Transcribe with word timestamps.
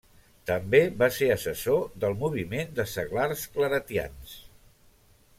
També 0.49 0.79
va 1.01 1.09
ser 1.17 1.27
assessor 1.33 1.83
del 2.03 2.15
moviment 2.23 2.73
de 2.79 2.85
Seglars 2.93 3.43
Claretians. 3.59 4.33